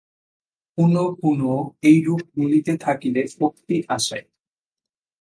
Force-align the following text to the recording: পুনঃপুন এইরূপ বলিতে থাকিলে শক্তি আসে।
পুনঃপুন 0.77 1.41
এইরূপ 1.83 2.21
বলিতে 2.37 2.73
থাকিলে 2.77 3.21
শক্তি 3.31 3.77
আসে। 3.89 4.19